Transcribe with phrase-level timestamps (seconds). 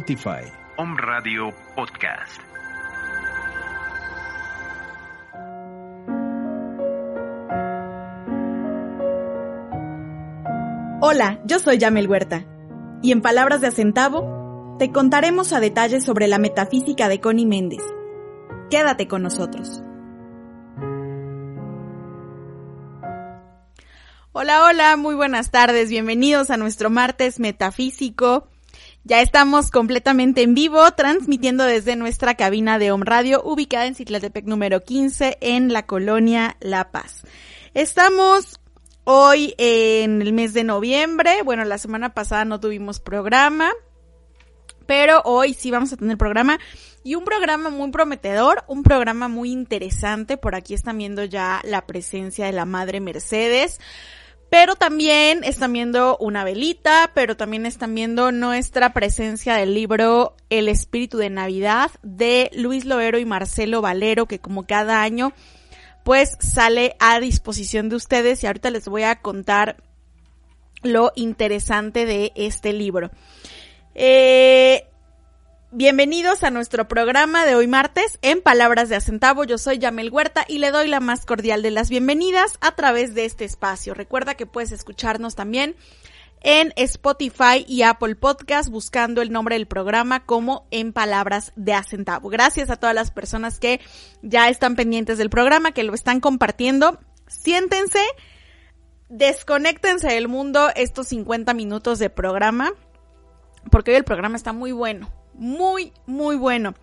[0.00, 0.50] Spotify.
[0.78, 2.40] Om Radio Podcast.
[11.02, 12.46] Hola, yo soy Yamel Huerta.
[13.02, 17.82] Y en palabras de Acentavo, te contaremos a detalle sobre la metafísica de Connie Méndez.
[18.70, 19.82] Quédate con nosotros.
[24.32, 28.48] Hola, hola, muy buenas tardes, bienvenidos a nuestro martes metafísico.
[29.02, 34.44] Ya estamos completamente en vivo, transmitiendo desde nuestra cabina de Home Radio, ubicada en Citlatepec
[34.44, 37.22] número 15, en la colonia La Paz.
[37.72, 38.60] Estamos
[39.04, 41.42] hoy en el mes de noviembre.
[41.42, 43.72] Bueno, la semana pasada no tuvimos programa,
[44.84, 46.58] pero hoy sí vamos a tener programa
[47.02, 50.36] y un programa muy prometedor, un programa muy interesante.
[50.36, 53.80] Por aquí están viendo ya la presencia de la Madre Mercedes.
[54.50, 60.68] Pero también están viendo una velita, pero también están viendo nuestra presencia del libro El
[60.68, 65.32] Espíritu de Navidad de Luis Loero y Marcelo Valero, que como cada año
[66.02, 69.76] pues sale a disposición de ustedes y ahorita les voy a contar
[70.82, 73.10] lo interesante de este libro.
[73.94, 74.89] Eh,
[75.72, 79.44] Bienvenidos a nuestro programa de hoy martes en Palabras de Acentavo.
[79.44, 83.14] Yo soy Yamel Huerta y le doy la más cordial de las bienvenidas a través
[83.14, 83.94] de este espacio.
[83.94, 85.76] Recuerda que puedes escucharnos también
[86.40, 92.30] en Spotify y Apple Podcast buscando el nombre del programa como en Palabras de Acentavo.
[92.30, 93.80] Gracias a todas las personas que
[94.22, 96.98] ya están pendientes del programa, que lo están compartiendo.
[97.28, 98.02] Siéntense,
[99.08, 102.72] desconéctense del mundo estos 50 minutos de programa
[103.70, 106.74] porque hoy el programa está muy bueno muy, muy bueno.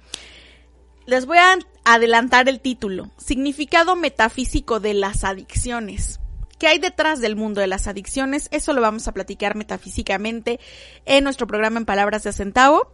[1.05, 3.11] Les voy a adelantar el título.
[3.17, 6.19] Significado metafísico de las adicciones.
[6.59, 8.49] ¿Qué hay detrás del mundo de las adicciones?
[8.51, 10.59] Eso lo vamos a platicar metafísicamente
[11.05, 12.91] en nuestro programa en Palabras de Centavo.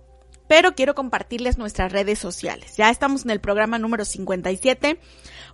[0.47, 2.75] Pero quiero compartirles nuestras redes sociales.
[2.75, 4.99] Ya estamos en el programa número 57,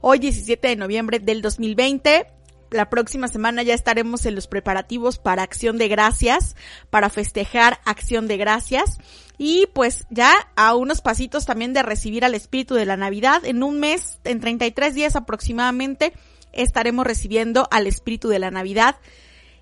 [0.02, 2.39] hoy 17 de noviembre del 2020
[2.72, 6.56] la próxima semana ya estaremos en los preparativos para Acción de Gracias,
[6.90, 8.98] para festejar Acción de Gracias.
[9.38, 13.46] Y pues ya a unos pasitos también de recibir al espíritu de la Navidad.
[13.46, 16.14] En un mes, en 33 días aproximadamente,
[16.52, 18.98] estaremos recibiendo al espíritu de la Navidad.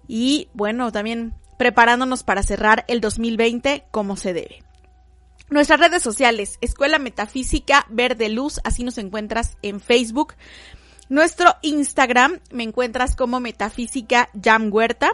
[0.08, 4.64] Y bueno, también preparándonos para cerrar el 2020 como se debe.
[5.50, 10.34] Nuestras redes sociales, Escuela Metafísica Verde Luz, así nos encuentras en Facebook.
[11.10, 15.12] Nuestro Instagram me encuentras como Metafísica Jam Huerta.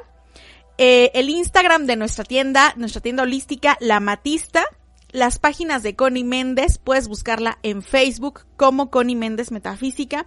[0.78, 4.66] Eh, el Instagram de nuestra tienda, nuestra tienda holística La Matista.
[5.12, 10.26] Las páginas de Connie Méndez, puedes buscarla en Facebook como Connie Méndez Metafísica,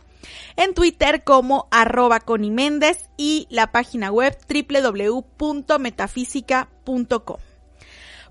[0.54, 7.36] en Twitter como arroba Connie Méndez y la página web www.metafísica.com.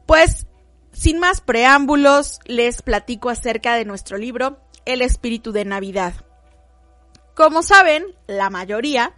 [0.05, 0.47] Pues,
[0.93, 6.24] sin más preámbulos, les platico acerca de nuestro libro El Espíritu de Navidad.
[7.35, 9.13] Como saben, la mayoría,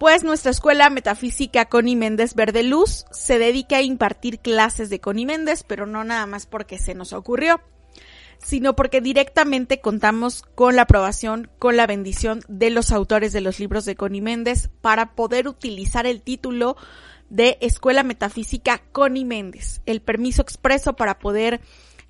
[0.00, 5.24] pues nuestra escuela metafísica Connie Méndez Verde Luz se dedica a impartir clases de Connie
[5.24, 7.60] Méndez, pero no nada más porque se nos ocurrió,
[8.38, 13.60] sino porque directamente contamos con la aprobación, con la bendición de los autores de los
[13.60, 16.76] libros de Connie Méndez para poder utilizar el título
[17.30, 21.60] de Escuela Metafísica Connie Méndez, el permiso expreso para poder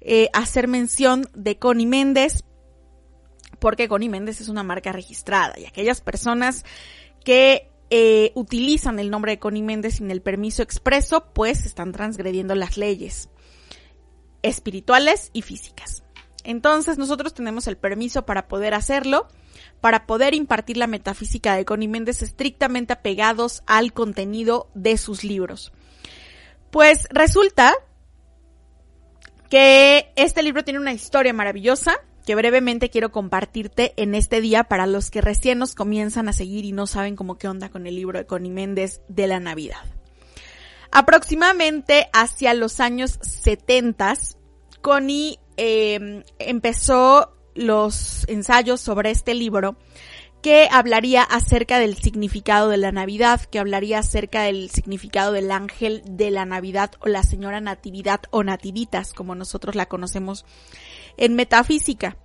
[0.01, 2.45] eh, hacer mención de Connie Méndez,
[3.59, 6.65] porque Connie Méndez es una marca registrada y aquellas personas
[7.25, 12.55] que eh, utilizan el nombre de Connie Méndez sin el permiso expreso, pues están transgrediendo
[12.55, 13.29] las leyes
[14.43, 16.03] espirituales y físicas.
[16.45, 19.29] Entonces nosotros tenemos el permiso para poder hacerlo,
[19.81, 25.73] para poder impartir la metafísica de Connie Méndez estrictamente apegados al contenido de sus libros.
[26.71, 27.75] Pues resulta
[29.49, 31.97] que este libro tiene una historia maravillosa,
[32.29, 36.67] que brevemente quiero compartirte en este día para los que recién nos comienzan a seguir
[36.67, 39.81] y no saben cómo qué onda con el libro de Connie Méndez de la Navidad.
[40.93, 44.13] Aproximadamente hacia los años 70,
[44.83, 49.79] Connie em, empezó los ensayos sobre este libro
[50.43, 56.03] que hablaría acerca del significado de la Navidad, que hablaría acerca del significado del ángel
[56.05, 60.45] de la Navidad o la señora Natividad o Nativitas, como nosotros la conocemos
[61.19, 62.17] en metafísica.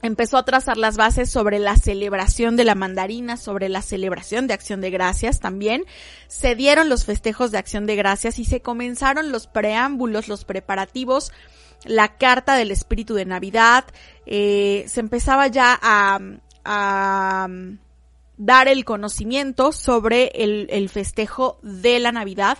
[0.00, 4.54] Empezó a trazar las bases sobre la celebración de la mandarina, sobre la celebración de
[4.54, 5.84] acción de gracias también.
[6.28, 11.32] Se dieron los festejos de acción de gracias y se comenzaron los preámbulos, los preparativos,
[11.84, 13.84] la carta del espíritu de Navidad.
[14.24, 16.20] Eh, se empezaba ya a,
[16.64, 17.48] a
[18.36, 22.58] dar el conocimiento sobre el, el, festejo de la Navidad,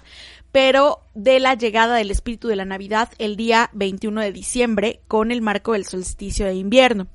[0.52, 5.30] pero de la llegada del espíritu de la Navidad el día 21 de diciembre con
[5.30, 7.08] el marco del solsticio de invierno.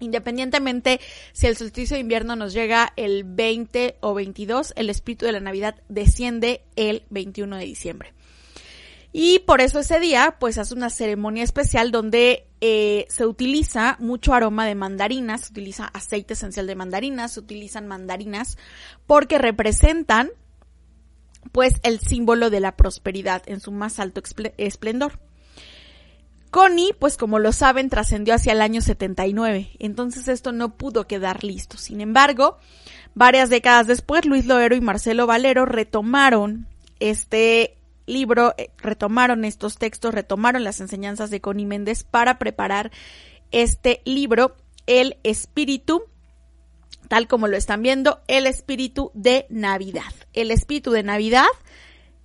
[0.00, 1.00] Independientemente
[1.32, 5.40] si el solsticio de invierno nos llega el 20 o 22, el espíritu de la
[5.40, 8.14] Navidad desciende el 21 de diciembre.
[9.12, 14.32] Y por eso ese día, pues hace una ceremonia especial donde eh, se utiliza mucho
[14.32, 18.56] aroma de mandarinas, se utiliza aceite esencial de mandarinas, se utilizan mandarinas
[19.06, 20.30] porque representan
[21.50, 24.22] pues el símbolo de la prosperidad en su más alto
[24.56, 25.18] esplendor.
[26.52, 31.44] Connie, pues como lo saben, trascendió hacia el año 79, entonces esto no pudo quedar
[31.44, 31.78] listo.
[31.78, 32.58] Sin embargo,
[33.14, 36.66] varias décadas después, Luis Loero y Marcelo Valero retomaron
[37.00, 42.90] este libro, eh, retomaron estos textos, retomaron las enseñanzas de Connie Méndez para preparar
[43.50, 44.56] este libro,
[44.86, 46.02] El Espíritu,
[47.12, 50.14] tal como lo están viendo, El Espíritu de Navidad.
[50.32, 51.44] El Espíritu de Navidad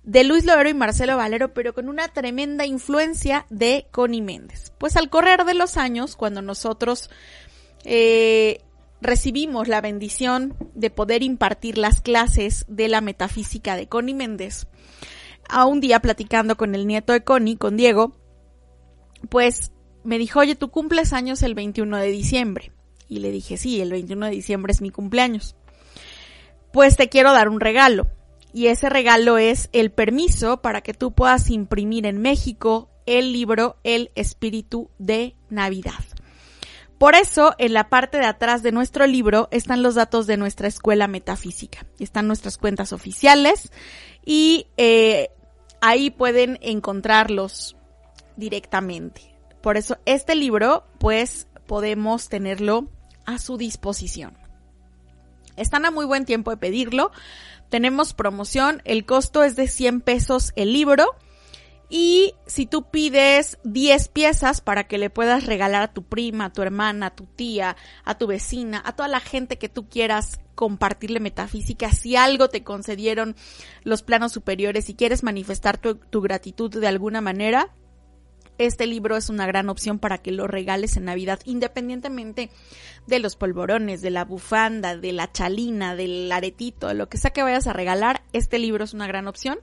[0.02, 4.72] de Luis Loero y Marcelo Valero, pero con una tremenda influencia de Connie Méndez.
[4.78, 7.10] Pues al correr de los años, cuando nosotros
[7.84, 8.62] eh,
[9.02, 14.68] recibimos la bendición de poder impartir las clases de la metafísica de Connie Méndez,
[15.50, 18.16] a un día platicando con el nieto de Connie, con Diego,
[19.28, 19.70] pues
[20.02, 22.72] me dijo, oye, tú cumples años el 21 de diciembre.
[23.08, 25.56] Y le dije, sí, el 21 de diciembre es mi cumpleaños.
[26.72, 28.06] Pues te quiero dar un regalo.
[28.52, 33.76] Y ese regalo es el permiso para que tú puedas imprimir en México el libro
[33.84, 36.04] El Espíritu de Navidad.
[36.98, 40.66] Por eso, en la parte de atrás de nuestro libro están los datos de nuestra
[40.66, 41.86] escuela metafísica.
[42.00, 43.70] Están nuestras cuentas oficiales
[44.24, 45.30] y eh,
[45.80, 47.76] ahí pueden encontrarlos
[48.36, 49.34] directamente.
[49.62, 52.88] Por eso este libro, pues podemos tenerlo
[53.28, 54.38] a su disposición.
[55.56, 57.12] Están a muy buen tiempo de pedirlo.
[57.68, 61.14] Tenemos promoción, el costo es de 100 pesos el libro.
[61.90, 66.52] Y si tú pides 10 piezas para que le puedas regalar a tu prima, a
[66.52, 70.40] tu hermana, a tu tía, a tu vecina, a toda la gente que tú quieras
[70.54, 73.36] compartirle metafísica, si algo te concedieron
[73.84, 77.74] los planos superiores y quieres manifestar tu, tu gratitud de alguna manera,
[78.58, 82.50] este libro es una gran opción para que lo regales en Navidad, independientemente
[83.06, 87.42] de los polvorones, de la bufanda, de la chalina, del aretito, lo que sea que
[87.42, 89.58] vayas a regalar, este libro es una gran opción.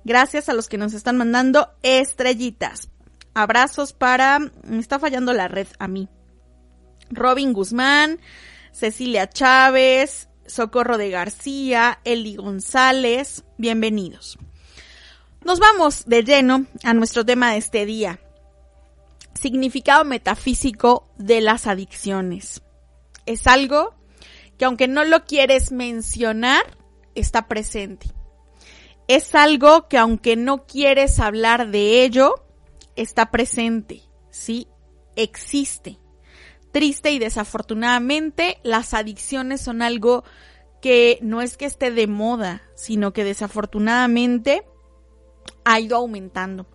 [0.04, 2.88] Gracias a los que nos están mandando estrellitas.
[3.34, 4.38] Abrazos para...
[4.38, 6.08] Me está fallando la red a mí.
[7.10, 8.20] Robin Guzmán,
[8.72, 14.38] Cecilia Chávez, Socorro de García, Eli González, bienvenidos.
[15.46, 18.20] Nos vamos de lleno a nuestro tema de este día.
[19.32, 22.62] Significado metafísico de las adicciones.
[23.24, 23.94] Es algo
[24.58, 26.76] que aunque no lo quieres mencionar,
[27.14, 28.08] está presente
[29.08, 32.34] es algo que aunque no quieres hablar de ello,
[32.96, 34.68] está presente, ¿sí?
[35.14, 35.98] Existe.
[36.72, 40.24] Triste y desafortunadamente, las adicciones son algo
[40.82, 44.64] que no es que esté de moda, sino que desafortunadamente
[45.66, 46.66] ha ido aumentando.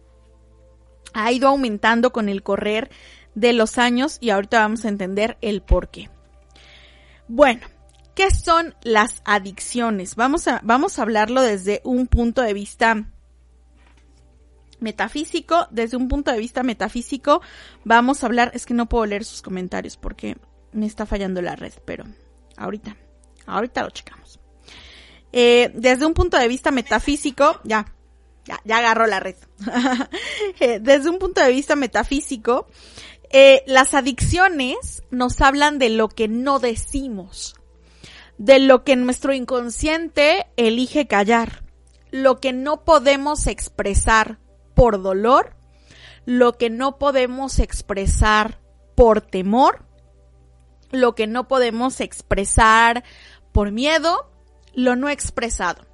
[1.13, 2.91] Ha ido aumentando con el correr
[3.33, 6.09] de los años y ahorita vamos a entender el por qué.
[7.27, 7.61] Bueno,
[8.13, 10.15] ¿Qué son las adicciones?
[10.15, 13.05] Vamos a, vamos a hablarlo desde un punto de vista
[14.79, 15.67] metafísico.
[15.71, 17.41] Desde un punto de vista metafísico,
[17.85, 18.51] vamos a hablar.
[18.53, 20.37] Es que no puedo leer sus comentarios porque
[20.73, 22.03] me está fallando la red, pero
[22.57, 22.97] ahorita,
[23.45, 24.41] ahorita lo checamos.
[25.31, 27.85] Eh, desde un punto de vista metafísico, ya,
[28.45, 29.35] ya, ya agarró la red.
[30.59, 32.67] Eh, desde un punto de vista metafísico,
[33.29, 37.55] eh, las adicciones nos hablan de lo que no decimos
[38.41, 41.63] de lo que nuestro inconsciente elige callar,
[42.09, 44.39] lo que no podemos expresar
[44.73, 45.55] por dolor,
[46.25, 48.59] lo que no podemos expresar
[48.95, 49.85] por temor,
[50.89, 53.03] lo que no podemos expresar
[53.51, 54.31] por miedo,
[54.73, 55.85] lo no expresado.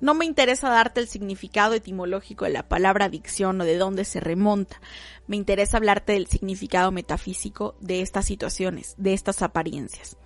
[0.00, 4.20] No me interesa darte el significado etimológico de la palabra adicción o de dónde se
[4.20, 4.80] remonta.
[5.26, 10.16] Me interesa hablarte del significado metafísico de estas situaciones, de estas apariencias.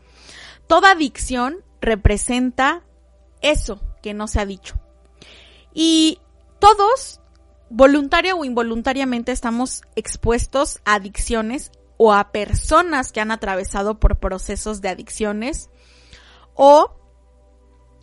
[0.67, 2.83] Toda adicción representa
[3.41, 4.75] eso que no se ha dicho.
[5.73, 6.19] Y
[6.59, 7.21] todos,
[7.71, 14.81] voluntaria o involuntariamente, estamos expuestos a adicciones o a personas que han atravesado por procesos
[14.81, 15.71] de adicciones
[16.55, 16.98] o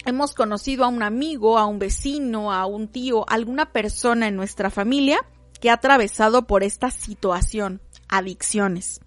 [0.05, 4.69] hemos conocido a un amigo, a un vecino, a un tío, alguna persona en nuestra
[4.69, 5.19] familia
[5.59, 9.01] que ha atravesado por esta situación, adicciones.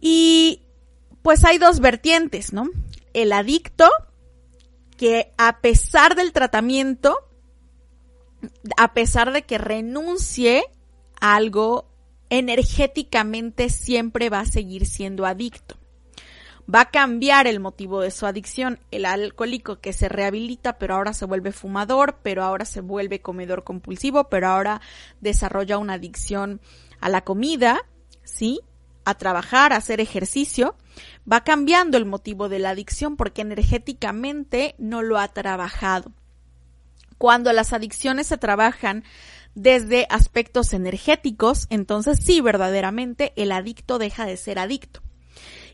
[0.00, 0.62] Y
[1.22, 2.68] pues hay dos vertientes, ¿no?
[3.14, 3.88] El adicto,
[4.96, 7.16] que a pesar del tratamiento,
[8.76, 10.64] a pesar de que renuncie
[11.20, 11.88] a algo,
[12.28, 15.79] energéticamente siempre va a seguir siendo adicto
[16.72, 18.78] va a cambiar el motivo de su adicción.
[18.90, 23.64] El alcohólico que se rehabilita, pero ahora se vuelve fumador, pero ahora se vuelve comedor
[23.64, 24.80] compulsivo, pero ahora
[25.20, 26.60] desarrolla una adicción
[27.00, 27.80] a la comida,
[28.22, 28.60] ¿sí?
[29.04, 30.76] A trabajar, a hacer ejercicio.
[31.30, 36.12] Va cambiando el motivo de la adicción porque energéticamente no lo ha trabajado.
[37.18, 39.04] Cuando las adicciones se trabajan
[39.54, 45.02] desde aspectos energéticos, entonces sí, verdaderamente el adicto deja de ser adicto.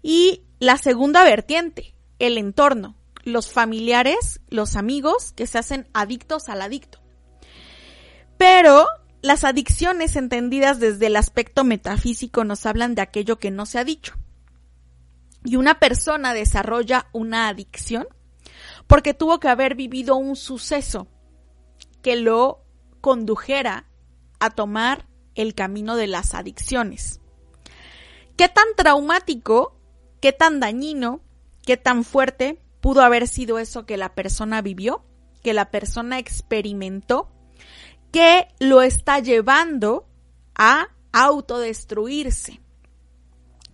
[0.09, 2.95] Y la segunda vertiente, el entorno,
[3.25, 7.01] los familiares, los amigos que se hacen adictos al adicto.
[8.39, 8.87] Pero
[9.21, 13.85] las adicciones entendidas desde el aspecto metafísico nos hablan de aquello que no se ha
[13.85, 14.15] dicho.
[15.45, 18.07] Y una persona desarrolla una adicción
[18.87, 21.09] porque tuvo que haber vivido un suceso
[22.03, 22.63] que lo
[23.01, 23.89] condujera
[24.39, 27.21] a tomar el camino de las adicciones.
[28.37, 29.76] ¿Qué tan traumático
[30.27, 31.21] qué tan dañino,
[31.65, 35.05] qué tan fuerte pudo haber sido eso que la persona vivió,
[35.45, 37.31] que la persona experimentó,
[38.11, 40.09] que lo está llevando
[40.57, 42.61] a autodestruirse,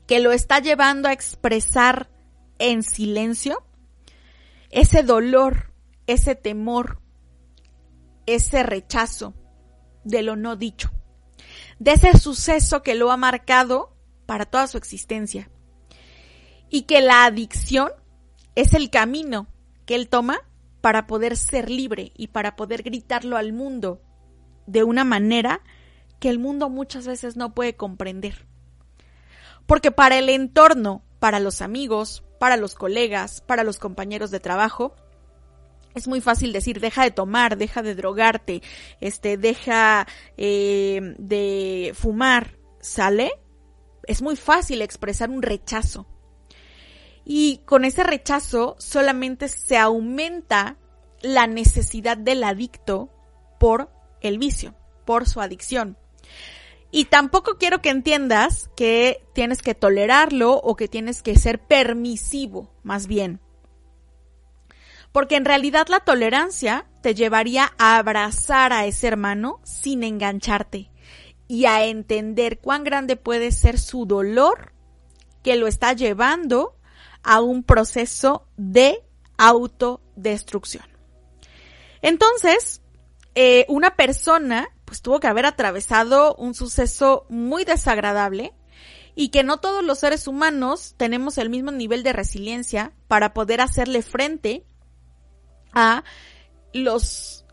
[0.07, 2.11] que lo está llevando a expresar
[2.59, 3.65] en silencio
[4.69, 5.73] ese dolor,
[6.07, 7.01] ese temor,
[8.27, 9.33] ese rechazo
[10.05, 10.91] de lo no dicho,
[11.79, 15.49] de ese suceso que lo ha marcado para toda su existencia
[16.73, 17.91] y que la adicción
[18.57, 19.47] es el camino
[19.85, 20.41] que él toma
[20.81, 24.01] para poder ser libre y para poder gritarlo al mundo
[24.67, 25.61] de una manera
[26.19, 28.47] que el mundo muchas veces no puede comprender.
[29.67, 34.97] Porque para el entorno, para los amigos, para los colegas, para los compañeros de trabajo,
[35.95, 38.63] es muy fácil decir, deja de tomar, deja de drogarte,
[39.01, 40.07] este, deja
[40.39, 43.31] eh, de fumar, ¿sale?
[44.05, 46.07] Es muy fácil expresar un rechazo.
[47.25, 50.77] Y con ese rechazo solamente se aumenta
[51.21, 53.11] la necesidad del adicto
[53.59, 54.75] por el vicio,
[55.05, 55.97] por su adicción.
[56.91, 62.71] Y tampoco quiero que entiendas que tienes que tolerarlo o que tienes que ser permisivo,
[62.83, 63.41] más bien.
[65.11, 70.91] Porque en realidad la tolerancia te llevaría a abrazar a ese hermano sin engancharte
[71.49, 74.73] y a entender cuán grande puede ser su dolor
[75.43, 76.77] que lo está llevando
[77.23, 79.03] a un proceso de
[79.37, 80.85] autodestrucción.
[82.01, 82.83] Entonces,
[83.35, 88.53] eh, una persona pues tuvo que haber atravesado un suceso muy desagradable
[89.15, 93.61] y que no todos los seres humanos tenemos el mismo nivel de resiliencia para poder
[93.61, 94.67] hacerle frente
[95.73, 96.05] a
[96.75, 97.47] los,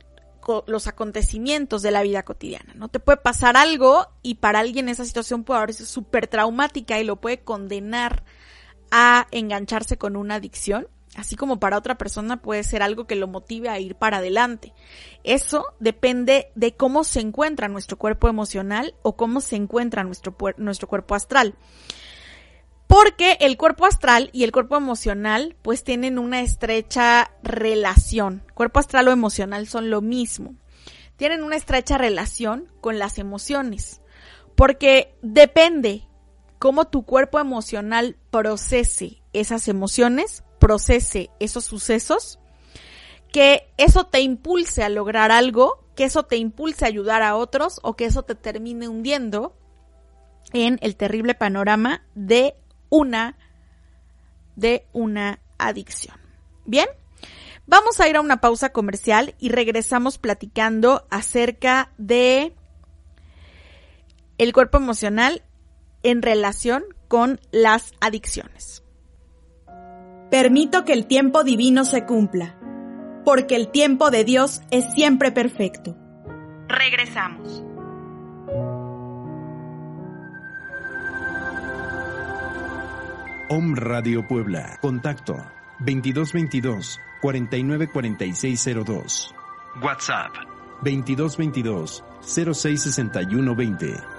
[0.67, 2.73] los acontecimientos de la vida cotidiana.
[2.75, 6.99] No te puede pasar algo y para alguien esa situación puede haber sido súper traumática
[6.99, 8.23] y lo puede condenar
[8.91, 13.27] a engancharse con una adicción, así como para otra persona puede ser algo que lo
[13.27, 14.73] motive a ir para adelante.
[15.23, 20.87] Eso depende de cómo se encuentra nuestro cuerpo emocional o cómo se encuentra nuestro, nuestro
[20.87, 21.55] cuerpo astral.
[22.89, 28.43] Porque el cuerpo astral y el cuerpo emocional pues tienen una estrecha relación.
[28.55, 30.55] Cuerpo astral o emocional son lo mismo.
[31.15, 34.01] Tienen una estrecha relación con las emociones.
[34.55, 36.08] Porque depende
[36.59, 42.39] cómo tu cuerpo emocional procese esas emociones, procese esos sucesos,
[43.31, 47.79] que eso te impulse a lograr algo, que eso te impulse a ayudar a otros
[47.81, 49.55] o que eso te termine hundiendo
[50.51, 52.55] en el terrible panorama de
[52.89, 53.37] una
[54.55, 56.17] de una adicción.
[56.65, 56.87] Bien,
[57.65, 62.53] vamos a ir a una pausa comercial y regresamos platicando acerca de
[64.37, 65.43] el cuerpo emocional
[66.03, 68.83] en relación con las adicciones.
[70.31, 72.55] Permito que el tiempo divino se cumpla,
[73.25, 75.97] porque el tiempo de Dios es siempre perfecto.
[76.67, 77.63] Regresamos.
[83.51, 84.77] Om Radio Puebla.
[84.79, 85.33] Contacto
[85.79, 89.33] 2222 494602.
[89.81, 90.35] WhatsApp
[90.83, 94.18] 2222 066120.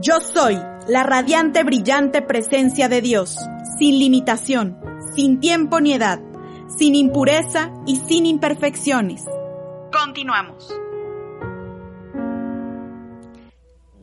[0.00, 0.56] Yo soy
[0.88, 3.38] la radiante, brillante presencia de Dios,
[3.78, 4.78] sin limitación,
[5.14, 6.20] sin tiempo ni edad,
[6.78, 9.24] sin impureza y sin imperfecciones.
[9.92, 10.72] Continuamos.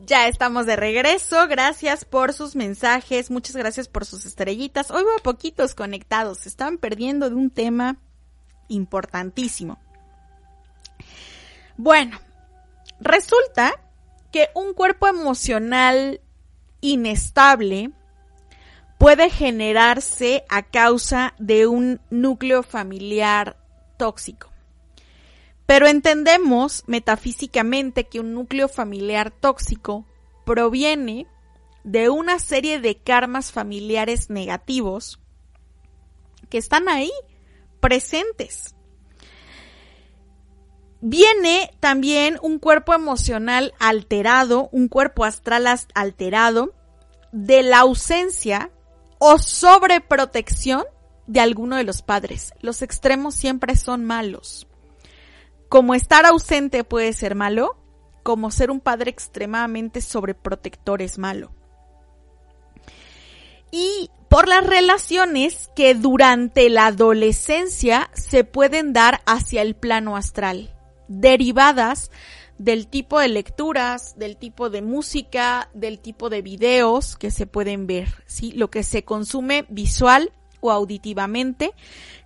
[0.06, 1.48] Ya estamos de regreso.
[1.48, 3.30] Gracias por sus mensajes.
[3.30, 4.90] Muchas gracias por sus estrellitas.
[4.90, 6.38] Hoy veo poquitos conectados.
[6.38, 7.96] Se están perdiendo de un tema
[8.68, 9.78] importantísimo.
[11.76, 12.18] Bueno,
[13.00, 13.72] resulta
[14.34, 16.20] que un cuerpo emocional
[16.80, 17.92] inestable
[18.98, 23.56] puede generarse a causa de un núcleo familiar
[23.96, 24.50] tóxico.
[25.66, 30.04] Pero entendemos metafísicamente que un núcleo familiar tóxico
[30.44, 31.28] proviene
[31.84, 35.20] de una serie de karmas familiares negativos
[36.50, 37.12] que están ahí
[37.78, 38.73] presentes
[41.06, 46.72] Viene también un cuerpo emocional alterado, un cuerpo astral alterado
[47.30, 48.70] de la ausencia
[49.18, 50.84] o sobreprotección
[51.26, 52.54] de alguno de los padres.
[52.62, 54.66] Los extremos siempre son malos.
[55.68, 57.76] Como estar ausente puede ser malo,
[58.22, 61.52] como ser un padre extremadamente sobreprotector es malo.
[63.70, 70.73] Y por las relaciones que durante la adolescencia se pueden dar hacia el plano astral
[71.08, 72.10] derivadas
[72.58, 77.86] del tipo de lecturas, del tipo de música, del tipo de videos que se pueden
[77.86, 78.52] ver, ¿sí?
[78.52, 81.72] Lo que se consume visual o auditivamente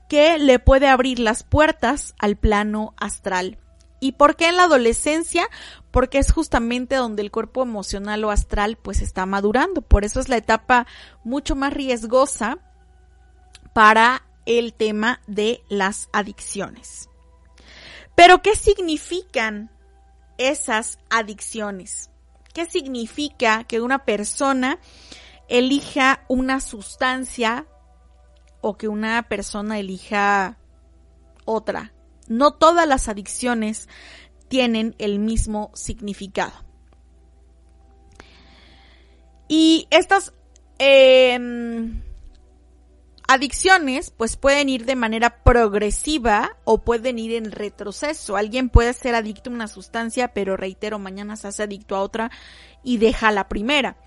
[0.08, 3.58] que le puede abrir las puertas al plano astral.
[4.00, 5.48] ¿Y por qué en la adolescencia?
[5.90, 9.82] Porque es justamente donde el cuerpo emocional o astral pues está madurando.
[9.82, 10.86] Por eso es la etapa
[11.24, 12.58] mucho más riesgosa
[13.72, 17.08] para el tema de las adicciones.
[18.18, 19.70] Pero ¿qué significan
[20.38, 22.10] esas adicciones?
[22.52, 24.80] ¿Qué significa que una persona
[25.46, 27.68] elija una sustancia
[28.60, 30.58] o que una persona elija
[31.44, 31.92] otra?
[32.26, 33.88] No todas las adicciones
[34.48, 36.64] tienen el mismo significado.
[39.46, 40.34] Y estas
[40.80, 41.38] eh,
[43.30, 48.38] Adicciones pues pueden ir de manera progresiva o pueden ir en retroceso.
[48.38, 52.30] Alguien puede ser adicto a una sustancia, pero reitero, mañana se hace adicto a otra
[52.82, 53.98] y deja la primera.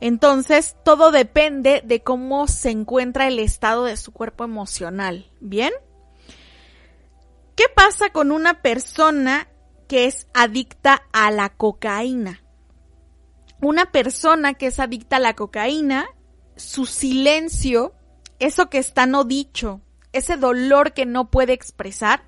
[0.00, 5.30] Entonces, todo depende de cómo se encuentra el estado de su cuerpo emocional.
[5.38, 5.72] ¿Bien?
[7.54, 9.46] ¿Qué pasa con una persona
[9.86, 12.42] que es adicta a la cocaína?
[13.60, 16.08] Una persona que es adicta a la cocaína,
[16.56, 17.94] su silencio
[18.38, 19.80] eso que está no dicho,
[20.12, 22.22] ese dolor que no puede expresar,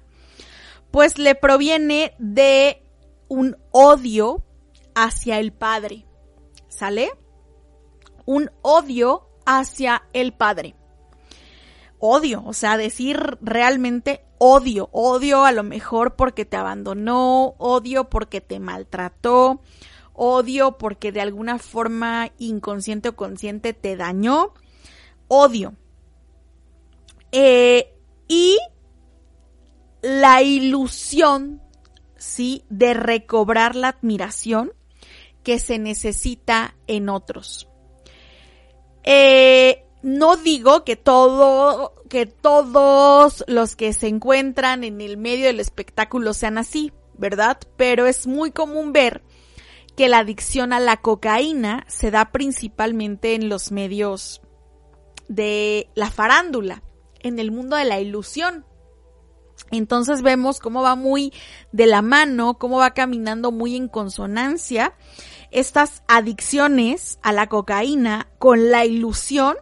[0.91, 2.83] pues le proviene de
[3.29, 4.45] un odio
[4.95, 6.07] hacia el Padre.
[6.69, 7.11] ¿Sale?
[8.27, 10.75] Un odio hacia el Padre.
[11.99, 18.41] Odio, o sea, decir realmente odio, odio a lo mejor porque te abandonó, odio porque
[18.41, 19.61] te maltrató,
[20.15, 24.55] odio porque de alguna forma inconsciente o consciente te dañó,
[25.29, 25.75] odio.
[27.33, 27.95] Eh,
[28.29, 28.59] y
[30.03, 31.61] la ilusión,
[32.17, 32.65] ¿sí?
[32.69, 34.73] De recobrar la admiración
[35.43, 37.69] que se necesita en otros.
[39.03, 45.61] Eh, no digo que todo, que todos los que se encuentran en el medio del
[45.61, 47.59] espectáculo sean así, ¿verdad?
[47.77, 49.23] Pero es muy común ver
[49.97, 54.41] que la adicción a la cocaína se da principalmente en los medios
[55.29, 56.83] de la farándula
[57.21, 58.65] en el mundo de la ilusión.
[59.71, 61.33] Entonces vemos cómo va muy
[61.73, 64.95] de la mano, cómo va caminando muy en consonancia
[65.51, 69.57] estas adicciones a la cocaína con la ilusión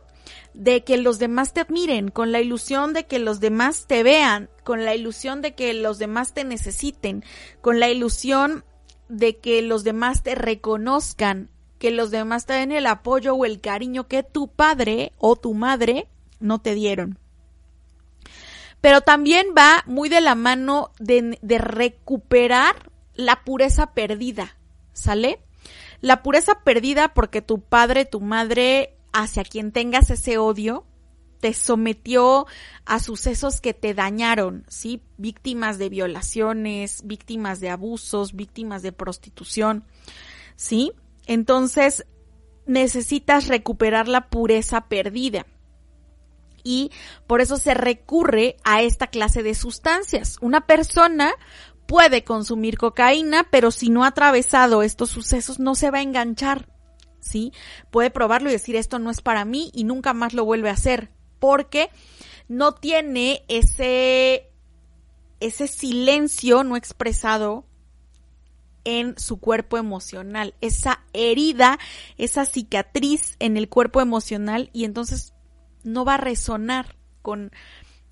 [0.55, 4.51] de que los demás te admiren, con la ilusión de que los demás te vean,
[4.64, 7.25] con la ilusión de que los demás te necesiten,
[7.61, 8.64] con la ilusión
[9.09, 13.61] de que los demás te reconozcan, que los demás te den el apoyo o el
[13.61, 16.09] cariño que tu padre o tu madre
[16.40, 17.18] no te dieron.
[18.80, 24.56] Pero también va muy de la mano de, de recuperar la pureza perdida,
[24.92, 25.40] ¿sale?
[26.00, 30.84] La pureza perdida porque tu padre, tu madre, hacia quien tengas ese odio,
[31.40, 32.46] te sometió
[32.84, 35.02] a sucesos que te dañaron, ¿sí?
[35.16, 39.84] Víctimas de violaciones, víctimas de abusos, víctimas de prostitución,
[40.56, 40.92] ¿sí?
[41.26, 42.06] Entonces,
[42.66, 45.46] necesitas recuperar la pureza perdida.
[46.68, 46.92] Y
[47.26, 50.37] por eso se recurre a esta clase de sustancias.
[50.42, 51.33] Una persona
[51.87, 56.68] puede consumir cocaína, pero si no ha atravesado estos sucesos no se va a enganchar,
[57.20, 57.54] ¿sí?
[57.90, 60.74] Puede probarlo y decir esto no es para mí y nunca más lo vuelve a
[60.74, 61.88] hacer, porque
[62.48, 64.50] no tiene ese,
[65.40, 67.64] ese silencio no expresado
[68.85, 71.78] en su cuerpo emocional, esa herida,
[72.18, 75.33] esa cicatriz en el cuerpo emocional y entonces
[75.84, 77.52] no va a resonar con,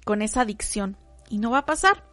[0.05, 0.97] con esa adicción
[1.29, 2.05] y no va a pasar.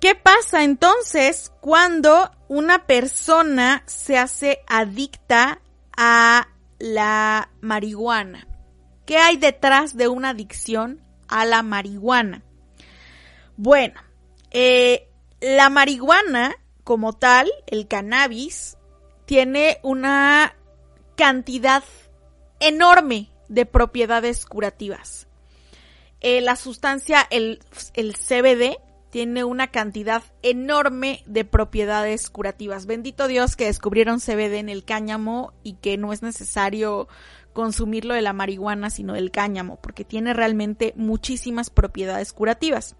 [0.00, 5.60] ¿Qué pasa entonces cuando una persona se hace adicta
[5.94, 8.46] a la marihuana?
[9.04, 12.42] ¿Qué hay detrás de una adicción a la marihuana?
[13.58, 14.00] Bueno,
[14.50, 18.78] eh, la marihuana como tal, el cannabis,
[19.26, 20.56] tiene una
[21.14, 21.84] cantidad
[22.58, 25.26] enorme de propiedades curativas.
[26.20, 27.60] Eh, la sustancia, el,
[27.94, 28.78] el CBD,
[29.10, 32.86] tiene una cantidad enorme de propiedades curativas.
[32.86, 37.08] Bendito Dios que descubrieron CBD en el cáñamo y que no es necesario
[37.52, 42.94] consumirlo de la marihuana, sino del cáñamo, porque tiene realmente muchísimas propiedades curativas.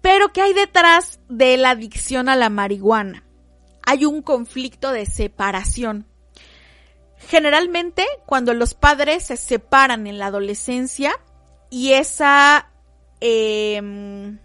[0.00, 3.24] Pero ¿qué hay detrás de la adicción a la marihuana?
[3.84, 6.06] Hay un conflicto de separación.
[7.18, 11.12] Generalmente, cuando los padres se separan en la adolescencia
[11.70, 12.70] y esa
[13.20, 14.38] Em,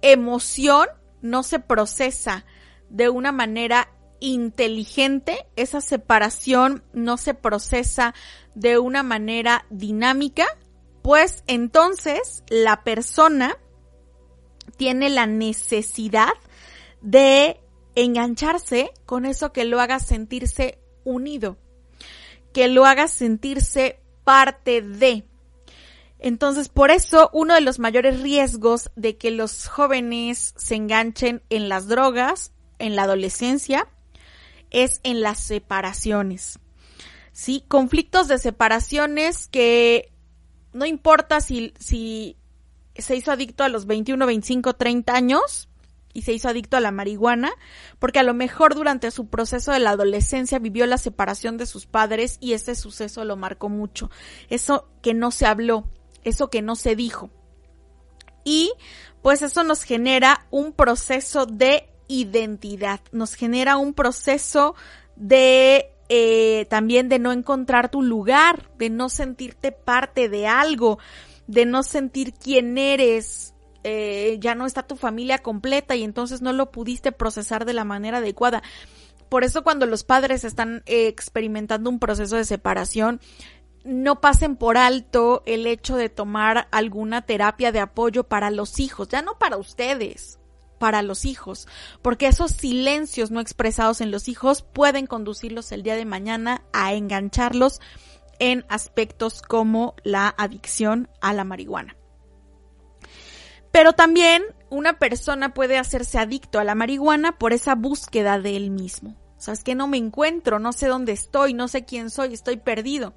[0.00, 0.86] emoción
[1.20, 2.46] no se procesa
[2.88, 8.14] de una manera inteligente, esa separación no se procesa
[8.54, 10.46] de una manera dinámica,
[11.02, 13.58] pues entonces la persona
[14.76, 16.32] tiene la necesidad
[17.02, 17.60] de
[17.94, 20.78] engancharse con eso que lo haga sentirse
[21.08, 21.58] unido,
[22.52, 25.24] que lo haga sentirse parte de.
[26.18, 31.68] Entonces, por eso, uno de los mayores riesgos de que los jóvenes se enganchen en
[31.68, 33.88] las drogas, en la adolescencia,
[34.70, 36.58] es en las separaciones.
[37.32, 37.64] ¿Sí?
[37.68, 40.12] Conflictos de separaciones que
[40.72, 42.36] no importa si, si
[42.96, 45.68] se hizo adicto a los 21, 25, 30 años
[46.18, 47.52] y se hizo adicto a la marihuana,
[48.00, 51.86] porque a lo mejor durante su proceso de la adolescencia vivió la separación de sus
[51.86, 54.10] padres y ese suceso lo marcó mucho.
[54.50, 55.84] Eso que no se habló,
[56.24, 57.30] eso que no se dijo.
[58.42, 58.72] Y
[59.22, 64.74] pues eso nos genera un proceso de identidad, nos genera un proceso
[65.14, 70.98] de eh, también de no encontrar tu lugar, de no sentirte parte de algo,
[71.46, 73.54] de no sentir quién eres,
[73.90, 77.84] eh, ya no está tu familia completa y entonces no lo pudiste procesar de la
[77.84, 78.62] manera adecuada.
[79.30, 83.18] Por eso cuando los padres están eh, experimentando un proceso de separación,
[83.84, 89.08] no pasen por alto el hecho de tomar alguna terapia de apoyo para los hijos,
[89.08, 90.38] ya no para ustedes,
[90.78, 91.66] para los hijos,
[92.02, 96.92] porque esos silencios no expresados en los hijos pueden conducirlos el día de mañana a
[96.92, 97.80] engancharlos
[98.38, 101.97] en aspectos como la adicción a la marihuana.
[103.70, 108.70] Pero también una persona puede hacerse adicto a la marihuana por esa búsqueda de él
[108.70, 109.16] mismo.
[109.36, 112.34] O sea, es que no me encuentro, no sé dónde estoy, no sé quién soy,
[112.34, 113.14] estoy perdido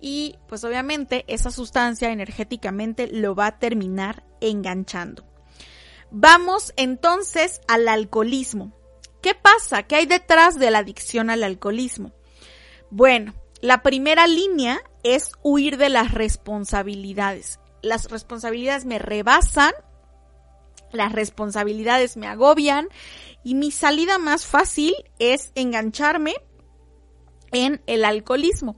[0.00, 5.24] y pues obviamente esa sustancia energéticamente lo va a terminar enganchando.
[6.10, 8.72] Vamos entonces al alcoholismo.
[9.22, 9.82] ¿Qué pasa?
[9.82, 12.12] ¿Qué hay detrás de la adicción al alcoholismo?
[12.90, 17.58] Bueno, la primera línea es huir de las responsabilidades.
[17.86, 19.72] Las responsabilidades me rebasan,
[20.92, 22.88] las responsabilidades me agobian
[23.44, 26.34] y mi salida más fácil es engancharme
[27.52, 28.76] en el alcoholismo.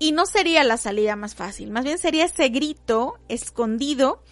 [0.00, 4.24] Y no sería la salida más fácil, más bien sería ese grito escondido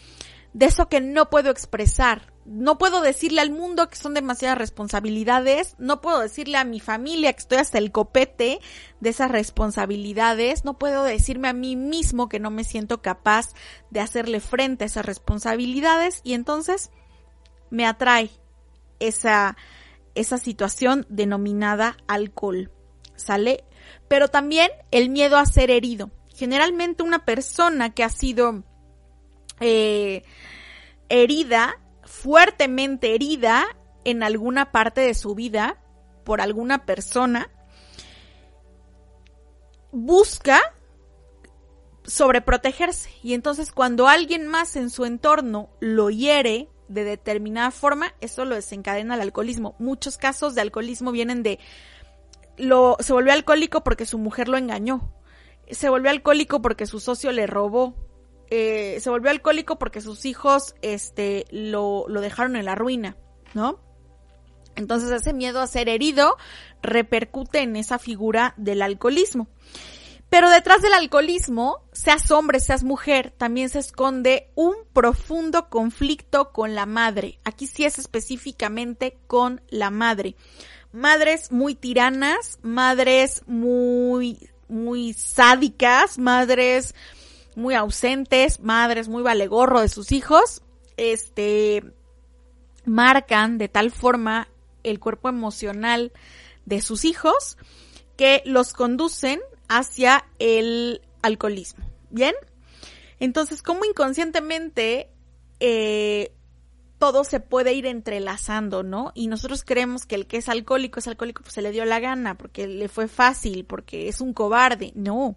[0.53, 2.33] de eso que no puedo expresar.
[2.53, 7.33] No puedo decirle al mundo que son demasiadas responsabilidades, no puedo decirle a mi familia
[7.33, 8.59] que estoy hasta el copete
[8.99, 13.51] de esas responsabilidades, no puedo decirme a mí mismo que no me siento capaz
[13.91, 16.91] de hacerle frente a esas responsabilidades y entonces
[17.71, 18.31] me atrae
[18.99, 19.57] esa,
[20.17, 22.73] esa situación denominada alcohol.
[23.15, 23.63] ¿Sale?
[24.09, 26.11] Pero también el miedo a ser herido.
[26.35, 28.65] Generalmente una persona que ha sido
[29.61, 30.25] eh,
[31.09, 31.79] herida,
[32.20, 33.64] fuertemente herida
[34.04, 35.83] en alguna parte de su vida
[36.24, 37.50] por alguna persona,
[39.90, 40.61] busca
[42.04, 43.11] sobreprotegerse.
[43.22, 48.54] Y entonces cuando alguien más en su entorno lo hiere de determinada forma, eso lo
[48.54, 49.74] desencadena el alcoholismo.
[49.78, 51.59] Muchos casos de alcoholismo vienen de
[52.59, 55.11] lo se volvió alcohólico porque su mujer lo engañó.
[55.70, 57.94] Se volvió alcohólico porque su socio le robó.
[58.51, 63.17] Eh, se volvió alcohólico porque sus hijos este, lo, lo dejaron en la ruina,
[63.55, 63.79] ¿no?
[64.77, 66.37] Entonces ese miedo a ser herido
[66.83, 69.49] repercute en esa figura del alcoholismo.
[70.31, 76.77] Pero detrás del alcoholismo, seas hombre, seas mujer, también se esconde un profundo conflicto con
[76.77, 77.41] la madre.
[77.45, 80.37] Aquí sí es específicamente con la madre.
[80.93, 86.95] Madres muy tiranas, madres muy, muy sádicas, madres
[87.57, 90.63] muy ausentes, madres muy valegorro de sus hijos,
[90.97, 91.85] este,
[92.85, 94.49] marcan de tal forma
[94.83, 96.13] el cuerpo emocional
[96.67, 97.59] de sus hijos
[98.17, 101.85] que los conducen hacia el alcoholismo.
[102.11, 102.35] ¿Bien?
[103.19, 105.09] Entonces, como inconscientemente
[105.61, 106.33] eh,
[106.99, 109.13] todo se puede ir entrelazando, ¿no?
[109.15, 111.99] Y nosotros creemos que el que es alcohólico es alcohólico, pues se le dio la
[111.99, 114.93] gana, porque le fue fácil, porque es un cobarde.
[114.95, 115.37] No,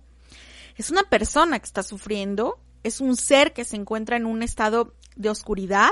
[0.75, 4.95] es una persona que está sufriendo, es un ser que se encuentra en un estado
[5.15, 5.91] de oscuridad,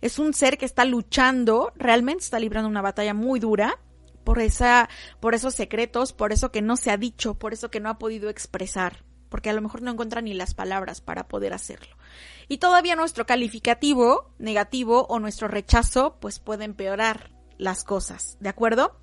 [0.00, 3.80] es un ser que está luchando, realmente está librando una batalla muy dura
[4.24, 4.88] por esa,
[5.20, 7.98] por esos secretos, por eso que no se ha dicho, por eso que no ha
[7.98, 11.96] podido expresar, porque a lo mejor no encuentra ni las palabras para poder hacerlo.
[12.46, 19.00] Y todavía nuestro calificativo negativo o nuestro rechazo, pues puede empeorar las cosas, ¿de acuerdo?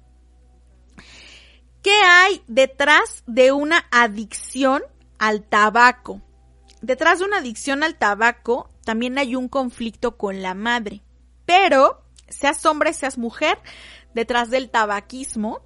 [1.81, 4.83] ¿Qué hay detrás de una adicción
[5.19, 6.21] al tabaco.
[6.81, 11.01] Detrás de una adicción al tabaco también hay un conflicto con la madre.
[11.45, 13.59] Pero, seas hombre, seas mujer,
[14.13, 15.61] detrás del tabaquismo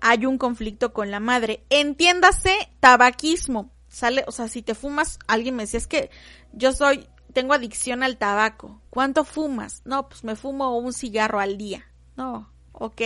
[0.00, 1.64] hay un conflicto con la madre.
[1.70, 3.70] Entiéndase tabaquismo.
[3.88, 6.10] Sale, o sea, si te fumas, alguien me decía, es que
[6.52, 8.80] yo soy, tengo adicción al tabaco.
[8.90, 9.82] ¿Cuánto fumas?
[9.84, 11.86] No, pues me fumo un cigarro al día.
[12.16, 13.00] No, ok.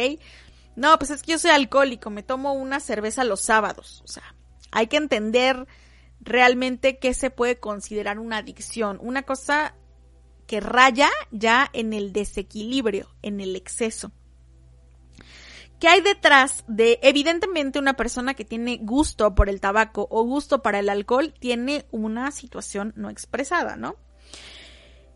[0.76, 4.02] No, pues es que yo soy alcohólico, me tomo una cerveza los sábados.
[4.04, 4.34] O sea,
[4.70, 5.66] hay que entender
[6.20, 8.98] realmente qué se puede considerar una adicción.
[9.00, 9.74] Una cosa
[10.46, 14.12] que raya ya en el desequilibrio, en el exceso.
[15.78, 20.62] ¿Qué hay detrás de, evidentemente, una persona que tiene gusto por el tabaco o gusto
[20.62, 23.96] para el alcohol tiene una situación no expresada, ¿no?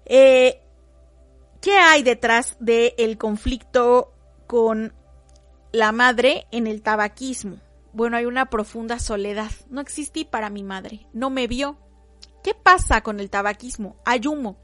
[0.06, 0.62] Eh,
[1.60, 4.14] ¿Qué hay detrás del conflicto
[4.46, 4.94] con
[5.72, 7.58] la madre en el tabaquismo?
[7.94, 9.52] Bueno, hay una profunda soledad.
[9.70, 11.06] No existí para mi madre.
[11.12, 11.78] No me vio.
[12.42, 13.96] ¿Qué pasa con el tabaquismo?
[14.04, 14.58] Hay humo.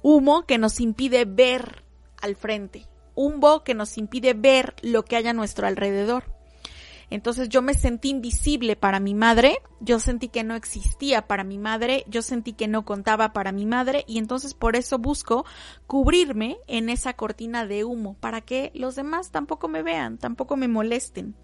[0.00, 1.84] Humo que nos impide ver
[2.20, 2.86] al frente.
[3.16, 6.32] Humo que nos impide ver lo que hay a nuestro alrededor.
[7.10, 11.58] Entonces yo me sentí invisible para mi madre, yo sentí que no existía para mi
[11.58, 15.44] madre, yo sentí que no contaba para mi madre y entonces por eso busco
[15.86, 20.68] cubrirme en esa cortina de humo para que los demás tampoco me vean, tampoco me
[20.68, 21.36] molesten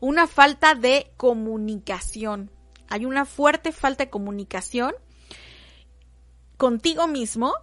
[0.00, 2.50] una falta de comunicación.
[2.88, 4.92] Hay una fuerte falta de comunicación
[6.56, 7.54] contigo mismo,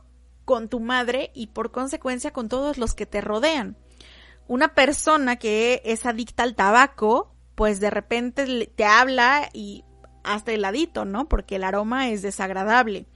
[0.45, 3.77] con tu madre y por consecuencia con todos los que te rodean.
[4.47, 9.83] Una persona que es adicta al tabaco, pues de repente te habla y
[10.23, 11.27] hasta el ladito, ¿no?
[11.27, 13.07] Porque el aroma es desagradable.